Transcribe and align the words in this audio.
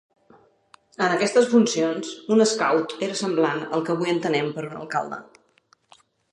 En 1.07 1.11
aquestes 1.15 1.49
funcions, 1.51 2.09
un 2.37 2.41
"schout" 2.53 2.97
era 3.09 3.19
semblant 3.21 3.63
al 3.67 3.87
que 3.89 3.95
avui 3.97 4.13
entenem 4.17 4.53
per 4.59 4.67
un 4.73 4.77
alcalde. 4.83 5.25